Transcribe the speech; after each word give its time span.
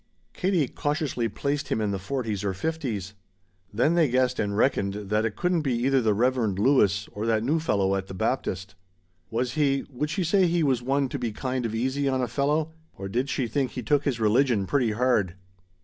Katie 0.33 0.67
cautiously 0.67 1.29
placed 1.29 1.67
him 1.67 1.79
in 1.79 1.91
the 1.91 1.99
forties 1.99 2.43
or 2.43 2.55
fifties. 2.55 3.13
Then 3.71 3.93
they 3.93 4.09
guessed 4.09 4.39
and 4.39 4.57
reckoned 4.57 4.95
that 4.95 5.25
it 5.27 5.35
couldn't 5.35 5.61
be 5.61 5.75
either 5.75 6.01
the 6.01 6.15
Reverend 6.15 6.57
Lewis 6.57 7.07
or 7.11 7.27
that 7.27 7.43
new 7.43 7.59
fellow 7.59 7.95
at 7.95 8.07
the 8.07 8.15
Baptist. 8.15 8.73
Was 9.29 9.53
he 9.53 9.85
would 9.91 10.09
she 10.09 10.23
say 10.23 10.47
he 10.47 10.63
was 10.63 10.81
one 10.81 11.07
to 11.09 11.19
be 11.19 11.31
kind 11.31 11.67
of 11.67 11.75
easy 11.75 12.09
on 12.09 12.19
a 12.19 12.27
fellow, 12.27 12.71
or 12.97 13.07
did 13.09 13.29
she 13.29 13.45
think 13.47 13.73
he 13.73 13.83
took 13.83 14.05
his 14.05 14.19
religion 14.19 14.65
pretty 14.65 14.93
hard? 14.93 15.35